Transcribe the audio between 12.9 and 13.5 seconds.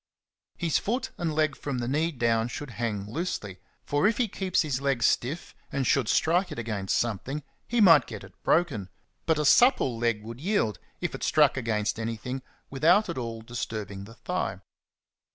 at all